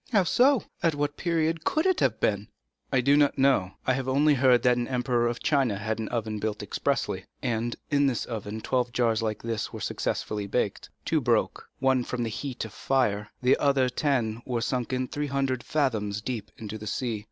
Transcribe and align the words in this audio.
"How 0.11 0.23
so?—at 0.23 0.95
what 0.95 1.15
period 1.15 1.63
can 1.63 1.83
that 1.83 1.99
have 1.99 2.19
been?" 2.19 2.47
"I 2.91 3.01
do 3.01 3.15
not 3.15 3.37
know; 3.37 3.73
I 3.85 3.93
have 3.93 4.07
only 4.07 4.33
heard 4.33 4.63
that 4.63 4.75
an 4.75 4.87
emperor 4.87 5.27
of 5.27 5.43
China 5.43 5.77
had 5.77 5.99
an 5.99 6.07
oven 6.09 6.39
built 6.39 6.63
expressly, 6.63 7.25
and 7.43 7.73
that 7.73 7.79
in 7.91 8.07
this 8.07 8.25
oven 8.25 8.61
twelve 8.61 8.91
jars 8.93 9.21
like 9.21 9.43
this 9.43 9.71
were 9.71 9.79
successively 9.79 10.47
baked. 10.47 10.89
Two 11.05 11.21
broke, 11.21 11.69
from 11.79 12.23
the 12.23 12.29
heat 12.29 12.65
of 12.65 12.71
the 12.71 12.77
fire; 12.77 13.29
the 13.43 13.55
other 13.57 13.89
ten 13.89 14.41
were 14.43 14.59
sunk 14.61 14.91
three 15.11 15.27
hundred 15.27 15.61
fathoms 15.63 16.19
deep 16.19 16.49
into 16.57 16.79
the 16.79 16.87
sea. 16.87 17.19